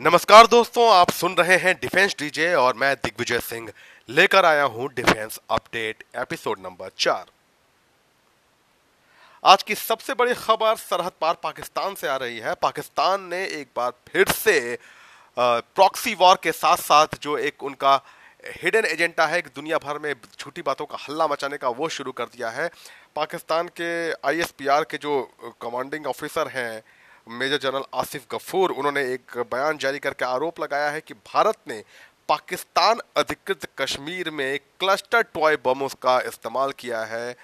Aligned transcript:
नमस्कार 0.00 0.46
दोस्तों, 0.46 0.88
आप 0.90 1.10
सुन 1.10 1.34
रहे 1.34 1.56
हैं 1.58 1.74
डिफेंस 1.74 2.14
डीजे 2.18 2.52
और 2.54 2.74
मैं 2.76 2.94
दिग्विजय 2.94 3.38
सिंह 3.40 3.70
लेकर 4.08 4.44
आया 4.44 4.64
हूँ 4.64 4.88
डिफेंस 4.94 5.38
अपडेट 5.50 6.02
एपिसोड 6.16 6.58
नंबर 6.58 6.90
चार। 6.98 7.24
आज 9.44 9.62
की 9.62 9.74
सबसे 9.74 10.14
बड़ी 10.14 10.34
खबर 10.34 10.76
सरहद 10.76 11.12
पार 11.20 11.34
पाकिस्तान 11.42 11.94
से 11.94 12.08
आ 12.08 12.16
रही 12.16 12.38
है। 12.38 12.54
पाकिस्तान 12.54 13.24
ने 13.24 13.42
एक 13.44 13.68
बार 13.76 13.92
फिर 14.08 14.28
से 14.32 14.78
प्रॉक्सी 15.36 16.14
वॉर 16.14 16.38
के 16.42 16.52
साथ 16.52 16.76
साथ 16.76 17.18
जो 17.22 17.36
एक 17.38 17.62
उनका 17.62 17.94
हिडन 18.62 18.84
एजेंडा 18.84 19.26
है 19.26 19.40
कि 19.42 19.50
दुनिया 19.54 19.78
भर 19.78 19.98
में 19.98 20.14
छोटी 20.38 20.62
बातों 20.62 20.86
का 20.86 20.98
हल्ला 21.00 21.26
मचाने 21.26 21.56
का 21.56 21.68
वो 21.70 21.88
शुरू 21.88 22.12
कर 22.12 22.24
दिया 22.26 22.50
है। 22.50 22.70
पाकिस्तान 23.16 23.68
के 23.80 23.90
आईएसपीआर 24.28 24.84
के 24.84 24.98
जो 24.98 25.20
कमांडिंग 25.62 26.06
ऑफिसर 26.06 26.48
हैं 26.48 26.82
मेजर 27.28 27.58
जनरल 27.58 27.84
आसिफ 27.94 28.26
गफूर, 28.32 28.70
उन्होंने 28.72 29.02
एक 29.04 29.38
बयान 29.52 29.78
जारी 29.78 29.98
करके 29.98 30.24
आरोप 30.24 30.60
लगाया 30.60 30.90
है 30.90 31.00
कि 31.00 31.14
भारत 31.14 31.56
ने 31.68 31.82
पाकिस्तान 32.28 33.00
अधिकृत 33.16 33.66
कश्मीर 33.78 34.30
में 34.30 34.58
क्लस्टर 34.80 35.22
टॉय 35.24 35.56
बमों 35.64 35.88
का 36.02 36.18
इस्तेमाल 36.26 36.72
किया 36.78 37.02
है 37.06 37.36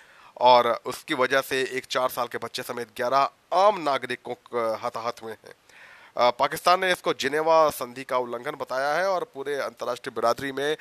और 0.42 0.68
उसकी 0.86 1.14
वजह 1.14 1.40
से 1.40 1.62
एक 1.72 1.84
चार 1.86 2.08
साल 2.10 2.26
के 2.26 2.38
बच्चे 2.38 2.62
समेत 2.62 2.88
ग्यारह 2.96 3.28
आम 3.56 3.80
नागरिकों 3.82 4.34
हताहत 4.82 5.22
हुए 5.22 5.32
हैं। 5.34 6.30
पाकिस्तान 6.32 6.80
ने 6.80 6.90
इसको 6.92 7.12
जिनेवा 7.16 7.68
संधि 7.72 8.04
का 8.04 8.18
उल्लंघन 8.18 8.56
बताया 8.60 8.92
है 8.94 9.08
और 9.08 9.24
पूरे 9.34 9.54
अंतर्राष्ट्रीय 9.60 10.14
बिरादरी 10.14 10.52
में 10.52 10.76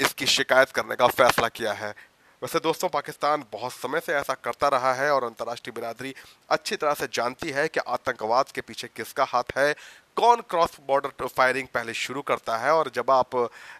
इसकी 0.00 0.26
शिकायत 0.28 0.70
करने 0.70 0.96
का 0.96 1.06
फैसला 1.08 1.48
किया 1.50 1.72
है। 1.74 1.94
वैसे 2.44 2.58
दोस्तों, 2.60 2.88
पाकिस्तान 2.88 3.44
बहुत 3.52 3.72
समय 3.72 4.00
से 4.00 4.12
ऐसा 4.14 4.34
करता 4.36 4.68
रहा 4.68 4.92
है 4.94 5.10
और 5.10 5.24
अंतर्राष्ट्रीय 5.24 5.72
बिरादरी 5.74 6.12
अच्छी 6.50 6.76
तरह 6.76 6.94
से 6.94 7.06
जानती 7.12 7.50
है 7.50 7.66
कि 7.68 7.80
आतंकवाद 7.80 8.50
के 8.54 8.60
पीछे 8.60 8.88
किसका 8.88 9.24
हाथ 9.24 9.56
है, 9.58 9.72
कौन 10.16 10.40
क्रॉस 10.50 10.76
बॉर्डर 10.88 11.26
फायरिंग 11.28 11.68
पहले 11.74 11.94
शुरू 11.94 12.22
करता 12.22 12.56
है 12.58 12.72
और 12.72 12.90
जब 12.94 13.10
आप 13.10 13.30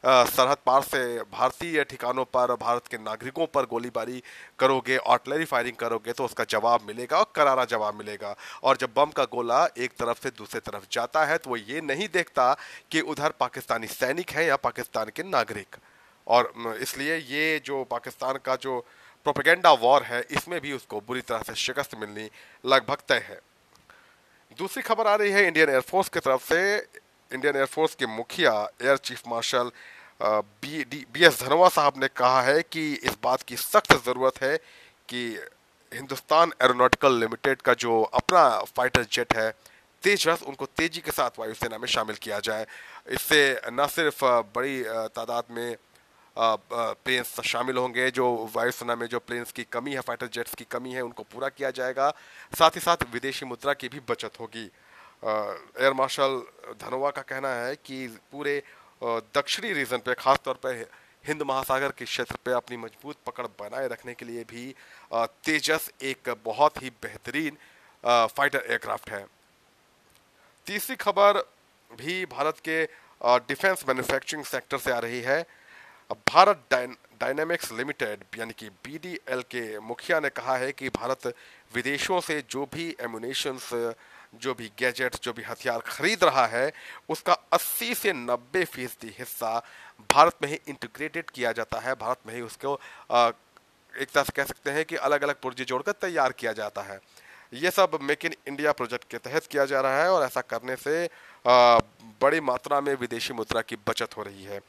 सरहद 0.07 0.57
पार 0.67 0.83
से 0.83 1.05
भारतीय 1.23 1.85
ठिकानों 1.85 2.25
पर, 2.27 2.55
भारत 2.57 2.87
के 2.87 2.99
नागरिकों 3.01 3.47
पर 3.47 3.67
गोलीबारी 3.67 4.23
करोगे, 4.59 4.97
आर्टलरी 4.99 5.45
फायरिंग 5.45 5.77
करोगे 5.77 6.13
तो 6.13 6.25
उसका 6.25 6.45
जवाब 6.49 6.87
मिलेगा 6.87 7.19
और 7.19 7.33
करारा 7.37 7.65
जवाब 7.67 7.95
मिलेगा। 7.95 8.35
और 8.63 8.77
जब 8.77 8.95
बम 8.97 9.11
का 9.11 9.25
गोला 9.31 9.65
एक 9.79 9.99
तरफ़ 9.99 10.23
से 10.23 10.31
दूसरे 10.39 10.61
तरफ़ 10.63 10.87
जाता 10.93 11.25
है 11.25 11.39
तो 11.39 11.51
वो 11.51 11.57
ये 11.59 11.81
नहीं 11.83 12.09
देखता 12.13 12.53
कि 12.91 13.01
उधर 13.03 13.35
पाकिस्तानी 13.41 13.87
सैनिक 13.93 14.31
हैं 14.31 14.47
या 14.47 14.57
पाकिस्तान 14.59 15.11
के 15.17 15.23
नागरिक। 15.31 15.77
और 16.27 16.53
इसलिए 16.81 17.17
ये 17.17 17.61
जो 17.65 17.83
पाकिस्तान 17.85 18.39
का 18.45 18.57
जो 18.57 18.79
प्रोपेगेंडा 19.27 19.73
वॉर 19.75 20.03
है, 20.03 20.21
इसमें 20.31 20.61
भी 20.61 20.73
उसको 20.73 21.01
बुरी 21.01 21.21
तरह 21.23 21.43
से 21.43 21.55
शिकस्त 21.57 21.95
मिलनी 21.97 22.29
लगभग 22.65 22.99
तय 23.09 23.25
है। 23.29 23.41
दूसरी 24.59 24.83
खबर 24.83 25.07
आ 25.07 25.15
रही 25.15 25.31
है 25.33 25.47
इंडियन 25.47 25.71
एयरफोर्स 25.71 26.09
की 26.09 26.21
तरफ़ 26.21 26.45
से। 26.45 26.61
इंडियन 27.31 27.57
एयरफोर्स 27.57 27.95
के 27.95 28.07
मुखिया, 28.07 28.53
air 28.83 28.97
chief 28.99 29.23
marshal 29.29 29.71
B, 30.21 30.85
D, 30.85 31.05
B 31.13 31.25
S 31.25 31.43
Dhanoa 31.43 31.69
साहब 31.69 31.95
ने 31.99 32.09
कहा 32.17 32.43
है 32.43 32.63
कि 32.63 32.93
इस 32.95 33.17
बात 33.23 33.43
की 33.43 33.57
सख्त 33.57 33.93
ज़रूरत 34.05 34.43
है 34.43 34.57
कि 35.09 35.23
हिंदुस्तान 35.93 36.53
एरोनॉटिकल 36.63 37.19
लिमिटेड 37.21 37.63
का 37.63 37.75
जो 37.77 38.03
अपना 38.15 38.49
फाइटर 38.77 39.05
जेट 39.05 39.37
है, 39.37 39.51
तेजस, 40.03 40.43
उनको 40.47 40.67
तेज़ी 40.67 41.01
के 41.01 41.11
साथ 41.13 41.39
वायुसेना 41.39 41.79
में 41.79 41.87
शामिल 41.89 42.17
किया 42.17 42.39
जाए। 42.41 42.67
इससे 43.09 43.61
न 43.73 43.87
सिर्फ़ 43.89 44.25
बड़ी 44.55 44.83
तादाद 44.85 45.45
में 45.51 45.77
प्लेन्स 46.37 47.41
शामिल 47.43 47.77
होंगे, 47.77 48.11
जो 48.11 48.51
वायुसेना 48.55 48.95
में 48.97 49.07
जो 49.07 49.19
प्लेन्स 49.21 49.53
की 49.53 49.65
कमी 49.73 49.95
है 49.95 50.01
फाइटर 50.03 50.27
जेट्स 50.29 50.55
की 50.55 50.65
कमी 50.67 50.93
है, 50.93 51.03
उनको 51.03 51.23
पूरा 51.25 51.49
किया 51.51 51.71
जाएगा। 51.73 52.11
साथ 52.53 52.71
ही 52.71 52.81
साथ 52.81 53.05
विदेशी 53.13 53.47
मुद्रा 53.47 53.75
की 53.75 53.89
भी 53.89 54.01
बचत 54.09 54.41
होगी। 54.41 54.65
एयर 55.23 55.93
मार्शल 55.95 56.43
धनोवा 56.81 57.11
का 57.11 57.23
कहना 57.25 57.55
है 57.57 57.75
कि 57.77 58.07
पूरे 58.33 58.63
दक्षिणी 59.35 59.73
रीजन 59.73 59.99
पे 59.99 60.15
खास 60.15 60.39
पर 60.49 60.87
हिंद 61.25 61.43
महासागर 61.43 61.93
के 61.99 62.05
क्षेत्र 62.05 62.37
पे 62.45 62.53
अपनी 62.53 62.77
मज़बूत 62.77 63.17
पकड़ 63.27 63.47
बनाए 63.61 63.89
रखने 63.89 64.15
के 64.15 64.25
लिए 64.25 64.45
भी 64.45 64.75
तेजस 65.15 65.91
एक 66.03 66.35
बहुत 66.45 66.83
ही 66.83 66.91
बेहतरीन 67.03 67.57
फाइटर 68.05 68.59
एयरक्राफ्ट 68.61 69.11
है। 69.11 69.25
तीसरी 70.67 70.97
खबर 70.97 71.39
भी 71.91 72.25
भारत 72.27 72.59
के 72.69 72.85
डिफेंस 73.49 73.85
मैन्युफैक्चरिंग 73.89 74.45
सेक्टर 74.45 74.79
से 74.79 74.93
आ 74.93 74.99
रही 74.99 75.21
है। 75.23 75.45
भारत 76.11 76.65
डायनेमिक्स 77.21 77.73
लिमिटेड, 77.73 78.25
यानी 78.39 78.53
कि 78.53 78.69
बीडीएल 78.85 79.43
के 79.51 79.79
मुखिया 79.81 80.19
ने 80.21 80.29
कहा 80.31 80.57
है 80.57 80.73
कि 80.73 80.89
भारत 80.91 81.27
विदेशों 81.75 82.21
से 82.21 82.43
जो 82.51 82.65
भी 82.75 82.95
एमुनेशंस 83.01 83.71
जो 84.35 84.55
भी 84.55 84.71
गैजेट 84.79 85.17
जो 85.23 85.33
भी 85.33 85.43
हथियार 85.43 85.81
खरीद 85.81 86.25
रहा 86.25 86.47
है, 86.47 86.73
उसका 87.09 87.37
80 87.53 87.95
से 87.95 88.13
90 88.15 88.65
फ़ीसदी 88.65 89.15
हिस्सा 89.19 89.59
भारत 90.11 90.37
में 90.43 90.49
ही 90.49 90.59
इंटीग्रेटेड 90.69 91.31
किया 91.31 91.53
जाता 91.53 91.81
है। 91.81 91.95
भारत 91.95 92.21
में 92.27 92.35
ही 92.35 92.41
उसको 92.43 92.75
एक 92.75 94.09
तरह 94.13 94.23
से 94.23 94.33
कह 94.37 94.45
सकते 94.45 94.71
हैं 94.71 94.85
कि 94.85 94.97
अलग 94.99 95.23
अलग 95.23 95.41
पुर्जे 95.41 95.65
जोड़कर 95.65 95.93
तैयार 95.93 96.33
किया 96.33 96.53
जाता 96.53 96.83
है। 96.83 96.99
ये 97.53 97.71
सब 97.71 97.99
मेक 98.03 98.25
इन 98.25 98.35
इंडिया 98.49 98.73
प्रोजेक्ट 98.73 99.05
के 99.11 99.19
तहत 99.21 99.47
किया 99.47 99.65
जा 99.65 99.81
रहा 99.81 100.03
है 100.03 100.13
और 100.13 100.25
ऐसा 100.25 100.41
करने 100.43 100.77
से 100.77 101.09
बड़ी 101.47 102.41
मात्रा 102.43 102.81
में 102.81 102.95
विदेशी 102.97 103.35
मुद्रा 103.35 103.63
की 103.63 103.77
बचत 103.89 104.17
हो 104.17 104.23
रही 104.23 104.45
है। 104.45 104.61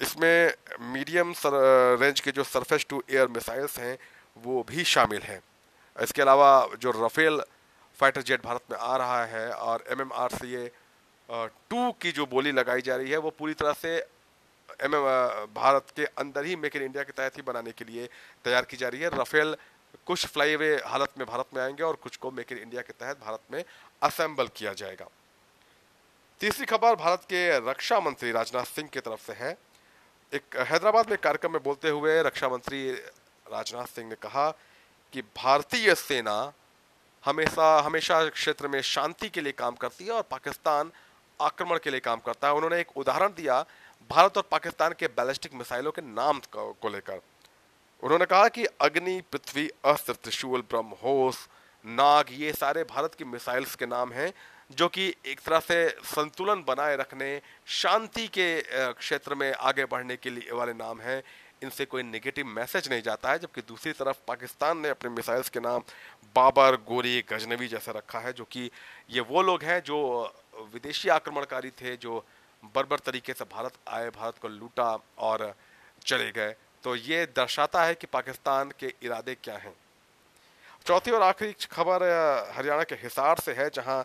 इसमें 0.00 0.54
मीडियम 0.92 1.32
सर, 1.32 1.98
रेंज 2.00 2.20
के 2.20 2.30
जो 2.30 2.44
सरफेस 2.44 2.86
टू 2.88 3.02
एयर 3.10 3.28
मिसाइल्स 3.28 3.78
हैं 3.78 3.98
वो 4.36 4.62
भी 4.68 4.84
शामिल 4.84 5.22
हैं। 5.22 5.40
इसके 5.96 6.22
अलावा 6.22 6.50
जो 6.78 6.90
रफेल 6.96 7.42
फाइटर 7.98 8.22
जेट 8.22 8.42
भारत 8.44 8.62
में 8.70 8.78
आ 8.78 8.96
रहा 8.96 9.24
है 9.24 9.50
और 9.52 9.84
M 9.90 10.00
M 10.00 10.12
R 10.12 10.30
C 10.30 10.54
A 10.54 10.70
two 11.28 11.90
की 12.02 12.12
जो 12.12 12.26
बोली 12.26 12.52
लगाई 12.52 12.82
जा 12.82 12.96
रही 12.96 13.10
है 13.10 13.18
वो 13.18 13.30
पूरी 13.30 13.54
तरह 13.54 13.72
से 13.72 13.96
एम 14.82 14.94
एम 14.94 15.04
भारत 15.54 15.92
के 15.96 16.04
अंदर 16.18 16.44
ही 16.44 16.56
मेक 16.56 16.76
इन 16.76 16.82
इंडिया 16.82 17.02
के 17.02 17.12
तहत 17.12 17.36
ही 17.36 17.42
बनाने 17.42 17.72
के 17.72 17.84
लिए 17.84 18.08
तैयार 18.44 18.64
की 18.64 18.76
जा 18.76 18.88
रही 18.88 19.00
है। 19.00 19.10
रफेल 19.14 19.56
कुछ 20.06 20.26
फ्लाई 20.26 20.56
वे 20.56 20.74
हालत 20.86 21.12
में 21.18 21.26
भारत 21.26 21.54
में 21.54 21.62
आएँगे 21.62 21.82
और 21.82 21.96
कुछ 21.96 22.16
को 22.16 22.30
मेक 22.30 22.52
इन 22.52 22.58
इंडिया 22.58 22.82
के 22.82 22.92
तहत 22.94 23.20
भारत 23.20 23.40
में 23.52 23.62
असेंबल 24.02 24.48
किया 24.56 24.72
जाएगा। 24.72 25.08
तीसरी 26.40 26.66
खबर 26.66 26.94
भारत 26.96 27.22
के 27.24 27.70
रक्षा 27.70 28.00
मंत्री 28.00 28.32
राजनाथ 28.32 28.64
सिंह 28.66 28.88
की 28.88 29.00
तरफ़ 29.00 29.26
से 29.26 29.32
है। 29.34 29.56
एक 30.32 30.56
हैदराबाद 30.56 31.10
में 31.10 31.18
कार्यक्रम 31.18 31.52
में 31.52 31.62
बोलते 31.62 31.88
हुए 31.88 32.22
रक्षा 32.22 32.48
मंत्री 32.48 32.90
राजनाथ 33.46 33.86
सिंह 33.86 34.08
ने 34.08 34.14
कहा 34.14 34.50
कि 35.12 35.22
भारतीय 35.22 35.94
सेना 35.94 36.52
हमेशा 37.24 37.80
हमेशा 37.80 38.28
क्षेत्र 38.28 38.68
में 38.68 38.80
शांति 38.82 39.28
के 39.28 39.40
लिए 39.40 39.52
काम 39.52 39.74
करती 39.74 40.04
है 40.04 40.10
और 40.10 40.22
पाकिस्तान 40.22 40.90
आक्रमण 41.40 41.78
के 41.78 41.90
लिए 41.90 42.00
काम 42.00 42.20
करता 42.20 42.48
है। 42.48 42.54
उन्होंने 42.54 42.80
एक 42.80 42.96
उदाहरण 42.96 43.28
दिया, 43.28 43.60
भारत 44.10 44.36
और 44.36 44.48
पाकिस्तान 44.50 44.94
के 44.98 45.06
बैलिस्टिक 45.06 45.54
मिसाइलों 45.54 45.92
के 45.92 46.02
नाम 46.02 46.40
को 46.56 46.88
लेकर। 46.88 47.20
उन्होंने 48.02 48.24
कहा 48.24 48.48
कि 48.48 48.64
अग्नि, 48.80 49.20
पृथ्वी, 49.32 49.70
अस्त्र, 49.84 50.12
त्रिशूल, 50.12 50.60
ब्रह्मोस, 50.60 51.48
नाग, 51.84 52.26
ये 52.30 52.52
सारे 52.52 52.84
भारत 52.84 53.14
की 53.14 53.24
मिसाइल्स 53.24 53.74
के 53.74 53.86
नाम 53.86 54.12
हैं। 54.12 54.32
जो 54.70 54.88
कि 54.88 55.14
एक 55.26 55.40
तरह 55.40 55.60
से 55.60 55.88
संतुलन 56.04 56.64
बनाए 56.66 56.96
रखने, 56.96 57.40
शांति 57.66 58.26
के 58.28 58.62
क्षेत्र 58.92 59.34
में 59.34 59.52
आगे 59.52 59.84
बढ़ने 59.84 60.16
के 60.16 60.30
लिए 60.30 60.52
वाले 60.52 60.72
नाम 60.72 61.00
हैं। 61.00 61.22
इनसे 61.62 61.84
कोई 61.84 62.02
नेगेटिव 62.02 62.46
मैसेज 62.46 62.88
नहीं 62.88 63.02
जाता 63.02 63.30
है, 63.30 63.38
जबकि 63.38 63.60
दूसरी 63.62 63.92
तरफ़ 63.92 64.16
पाकिस्तान 64.28 64.78
ने 64.78 64.88
अपने 64.88 65.10
मिसाइल्स 65.10 65.48
के 65.48 65.60
नाम 65.60 65.82
बाबर 66.36 66.76
गोरी 66.88 67.20
गजनवी 67.30 67.68
जैसा 67.68 67.92
रखा 67.92 68.18
है, 68.18 68.32
जो 68.32 68.44
कि 68.44 68.70
ये 69.10 69.20
वो 69.20 69.42
लोग 69.42 69.62
हैं 69.62 69.80
जो 69.82 69.98
विदेशी 70.72 71.08
आक्रमणकारी 71.10 71.70
थे, 71.72 71.96
जो 71.96 72.24
बर्बर 72.74 72.98
तरीके 72.98 73.32
से 73.32 73.44
भारत 73.44 73.72
आए, 73.88 74.10
भारत 74.10 74.38
को 74.42 74.48
लूटा 74.48 74.98
और 75.18 75.54
चले 76.06 76.30
गए। 76.32 76.54
तो 76.84 76.96
ये 76.96 77.24
दर्शाता 77.26 77.84
है 77.84 77.94
कि 77.94 78.06
पाकिस्तान 78.06 78.72
के 78.80 78.92
इरादे 79.02 79.34
क्या 79.34 79.56
हैं। 79.56 79.74
चौथी 80.86 81.10
और 81.10 81.22
आखिरी 81.22 81.52
खबर 81.72 82.02
हरियाणा 82.56 82.82
के 82.82 82.94
हिसार 82.94 83.38
से 83.38 83.52
है, 83.52 83.70
जहाँ 83.70 84.04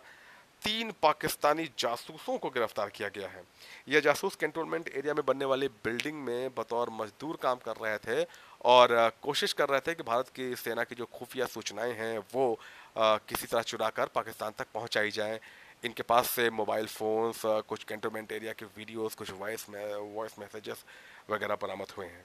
तीन 0.62 0.92
पाकिस्तानी 1.02 1.64
जासूसों 1.78 2.36
को 2.38 2.50
गिरफ़्तार 2.50 2.88
किया 2.88 3.08
गया 3.08 3.28
है। 3.28 3.42
यह 3.88 4.00
जासूस 4.00 4.34
कैंटोनमेंट 4.36 4.88
एरिया 4.88 5.14
में 5.14 5.24
बनने 5.26 5.44
वाली 5.44 5.68
बिल्डिंग 5.84 6.16
में 6.24 6.54
बतौर 6.54 6.90
मजदूर 6.92 7.36
काम 7.42 7.58
कर 7.64 7.76
रहे 7.76 7.98
थे 7.98 8.26
और 8.64 9.10
कोशिश 9.22 9.52
कर 9.52 9.68
रहे 9.68 9.80
थे 9.80 9.94
कि 9.94 10.02
भारत 10.02 10.28
की 10.28 10.54
सेना 10.56 10.84
की 10.84 10.94
जो 10.94 11.04
खुफिया 11.14 11.46
सूचनाएँ 11.46 11.92
हैं 11.94 12.18
वो 12.34 12.58
किसी 12.98 13.46
तरह 13.46 13.62
चुरा 13.64 13.88
कर 13.90 14.06
पाकिस्तान 14.14 14.52
तक 14.58 14.66
पहुंचाई 14.74 15.10
जाए। 15.10 15.40
इनके 15.84 16.02
पास 16.02 16.30
से 16.30 16.48
मोबाइल 16.52 16.86
फ़ोन्स 16.88 17.42
कुछ 17.68 17.84
कैंटोनमेंट 17.84 18.32
एरिया 18.32 18.52
के 18.52 18.64
वीडियोस, 18.68 19.14
कुछ 19.14 19.30
वॉइस 19.32 19.66
वॉइस 19.70 20.38
मैसेजेस 20.38 20.84
वगैरह 21.30 21.54
बरामद 21.62 21.92
हुए 21.98 22.06
हैं। 22.06 22.24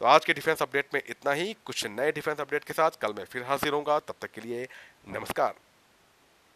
तो 0.00 0.06
आज 0.06 0.24
के 0.24 0.32
डिफेंस 0.32 0.62
अपडेट 0.62 0.94
में 0.94 1.02
इतना 1.06 1.32
ही। 1.32 1.54
कुछ 1.66 1.86
नए 1.88 2.12
डिफेंस 2.12 2.40
अपडेट 2.40 2.64
के 2.64 2.72
साथ 2.72 3.00
कल 3.00 3.14
मैं 3.14 3.24
फिर 3.24 3.42
हाजिर 3.44 3.72
होऊँगा 3.72 3.98
तब 4.00 4.14
तक 4.20 4.30
के 4.30 4.40
लिए 4.40 4.68
नमस्कार। 5.08 5.54